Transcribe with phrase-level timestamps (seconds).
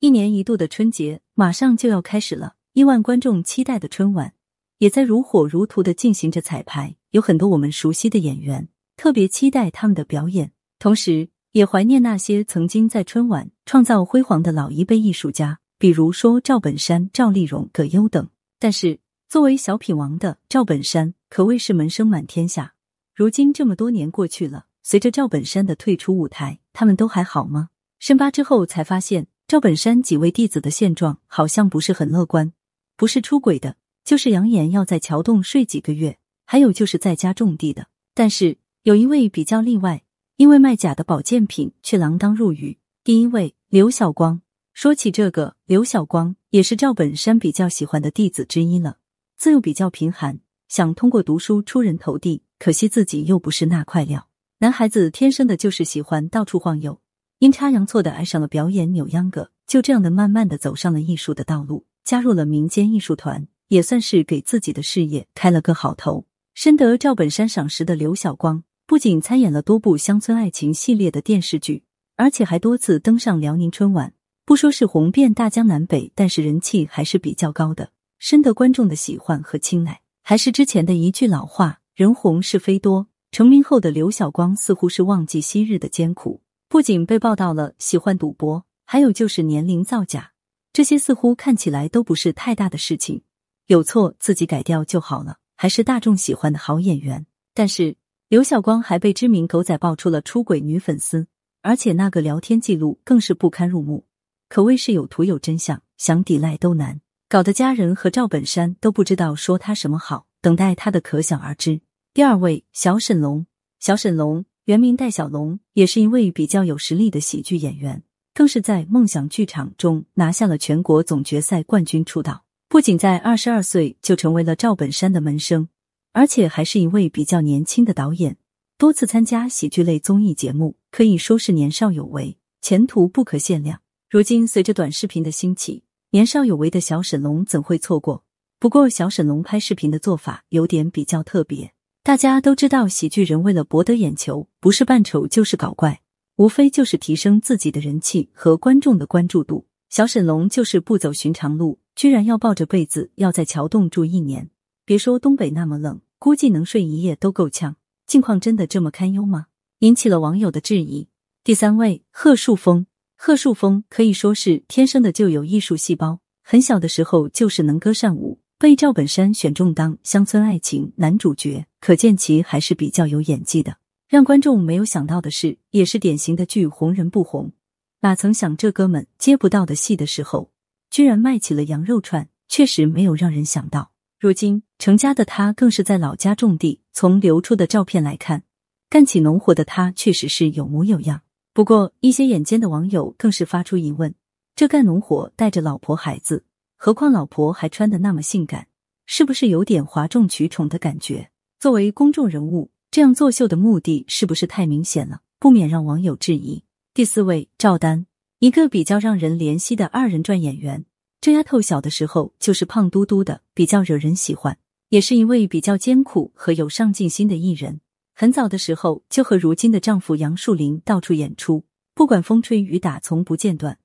[0.00, 4.32] 一年一度的春节马上就要开始了，亿万观众期待的春晚
[4.78, 6.94] 也在如火如荼的进行着彩排。
[7.10, 18.28] 有很多我们熟悉的演员，特别期待他们的表演，同时也怀念那些曾经在春晚创造辉煌的老一辈艺术家，比如说赵本山、赵丽蓉、葛优等。
[18.60, 22.74] 但是，作为小品王的赵本山可谓是门生满天下。
[23.16, 27.70] 如今这么多年过去了，随着赵本山的退出舞台，他们都还好吗？
[27.98, 29.26] 深扒之后才发现。
[29.48, 32.52] 赵本山几位弟子的现状好像不是很乐观，
[32.98, 37.86] 不是出轨的，就是扬言要在桥洞睡几个月，还有就是在家种地的。
[38.12, 40.02] 但是有一位比较例外，
[40.36, 42.76] 因为卖假的保健品却锒铛入狱。
[43.02, 44.42] 第一位刘晓光，
[44.74, 48.98] 说起这个刘晓光，也是赵本山比较喜欢的弟子之一了。
[49.38, 54.28] 自幼比较贫寒，想通过读书出人头地，可惜自己又不是那块料。
[54.58, 57.00] 男孩子天生的就是喜欢到处晃悠。
[57.40, 66.26] 阴差阳错的爱上了表演扭秧歌，就这样的慢慢的走上了艺术的道路，加入了民间艺术团，也算是给自己的事业开了个好头。
[66.54, 71.84] 深得赵本山赏识的刘晓光，不仅参演了多部乡村爱情系列的电视剧，
[72.16, 74.14] 而且还多次登上辽宁春晚。
[74.44, 80.00] 不说是红遍大江南北，但是人气还是比较高的，深得观众的喜欢和青睐。
[80.24, 86.40] 还是之前的一句老话：“人红是非多。”成名后的刘晓光似乎是忘记昔日的艰苦。
[86.68, 90.32] 不仅被报道了喜欢赌博，还有就是年龄造假，
[90.70, 93.22] 这些似乎看起来都不是太大的事情，
[93.68, 97.24] 有错自己改掉就好了，还是大众喜欢的好演员。
[97.54, 97.96] 但是
[98.28, 101.26] 刘晓光还被知名狗仔爆出了出轨女粉丝，
[101.62, 104.04] 而且那个聊天记录更是不堪入目，
[104.50, 111.80] 可谓是有图有真相，想抵赖都难，搞得家人和赵本山都不知道说他什么好，等待他的可想而知。
[112.12, 113.46] 第二位小沈龙，
[113.80, 114.44] 小沈龙。
[114.68, 118.02] 原名戴小龙，也是一位比较有实力的喜剧演员，
[118.34, 122.44] 更是在梦想剧场中拿下了全国总决赛冠军出道。
[122.68, 125.70] 不仅在二十二岁就成为了赵本山的门生，
[126.12, 128.36] 而且还是一位比较年轻的导演，
[128.76, 133.80] 多次参加喜剧类综艺节目，可以说是年少有为，前途不可限量。
[134.10, 138.22] 如今随着短视频的兴起，年少有为的小沈龙怎会错过？
[138.60, 141.72] 不过小沈龙拍视频的做法有点比较特别。
[142.08, 146.00] 大家都知道，喜剧人为了博得眼球，不是扮丑就是搞怪，
[146.36, 149.66] 无非就是提升自己的人气和观众的关注度。
[149.90, 154.48] 小沈龙就是不走寻常路，居然要抱着被子要在桥洞住一年。
[154.86, 157.76] 别说东北那么冷，估计能睡一夜都够呛。
[158.06, 159.48] 境况真的这么堪忧吗？
[159.80, 161.08] 引起了网友的质疑。
[161.44, 162.86] 第三位，贺树峰。
[163.18, 168.38] 贺树峰可以说是天生的就有艺术细胞，很小的时候就是能歌善舞。
[168.60, 173.76] 被赵本山选中当乡村爱情男主角，可见其还是比较有演技的。
[174.08, 177.52] 让观众没有想到的是，也是典型的剧红人不红。
[178.00, 180.50] 哪曾想这哥们接不到的戏的时候，
[180.90, 183.92] 居然卖起了羊肉串，确实没有让人想到。
[184.18, 188.42] 如今成家的他更是在老家种地，从流出的照片来看，
[188.90, 191.20] 干起农活的他确实是有模有样。
[191.54, 194.12] 不过一些眼尖的网友更是发出疑问：
[194.56, 196.42] 这干农活带着老婆孩子？
[196.80, 198.68] 何况老婆还穿的那么性感，
[199.04, 201.28] 是不是有点哗众取宠的感觉？
[201.58, 205.22] 作为公众人物，这样作秀的目的是不是太明显了？
[205.40, 206.62] 不免让网友质疑。
[206.94, 208.06] 第四位赵丹，
[208.38, 210.84] 一个比较让人怜惜的二人转演员。
[211.20, 214.56] 这丫头小的时候就是胖嘟嘟的，比较惹人喜欢，
[214.90, 217.80] 也是一位比较艰苦和有上进心的艺人。
[218.14, 221.64] 很早的时候就和如今的丈夫杨树林到处演出，
[221.96, 223.80] 不管风吹雨打，从不间断。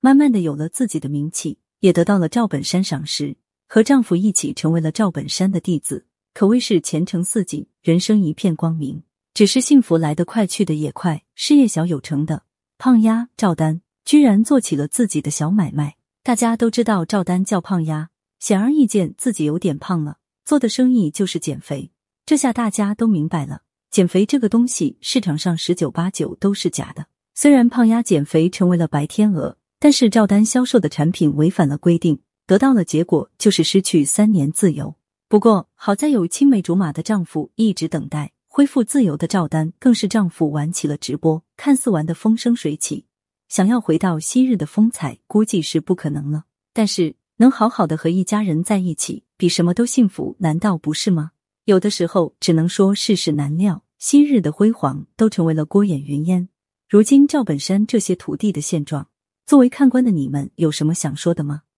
[0.00, 1.58] 慢慢的有了自己的名气。
[1.80, 3.36] 也得到了赵本山赏识，
[3.68, 9.02] 和丈夫一起成为了赵本山的弟子，可谓是前程似锦，人生一片光明。
[9.34, 11.22] 只是幸福来得快，去的也快。
[11.36, 12.42] 事业小有成的
[12.76, 15.96] 胖丫赵丹，居然做起了自己的小买卖。
[16.24, 18.10] 大家都知道赵丹叫胖丫，
[18.40, 21.92] 显而易见自己有点胖了，做的生意就是减肥。
[22.26, 23.62] 这下大家都明白了，
[23.92, 27.06] 减肥这个东西，市场上十九八九都是假的。
[27.34, 29.57] 虽然胖丫减肥成为了白天鹅。
[29.80, 34.96] 但是赵丹销售的产品违反了规定，得到了结果就是失去三年自由。
[35.28, 43.04] 不过好在有青梅竹马的丈夫一直等待恢复自由的赵丹，更是丈夫玩起了直播，看似玩的风生水起。
[43.48, 46.44] 想要回到昔日的风采，估计是不可能了。
[46.72, 51.30] 但是能好好的和一家人在一起，比什么都幸福，难道不是吗？
[51.66, 56.48] 有的时候只能说世事难料，昔日的辉煌都成为了过眼云烟。
[56.88, 59.08] 如今赵本山这些徒弟的现状。
[59.48, 61.62] 作为看官的你们有什么想说的吗？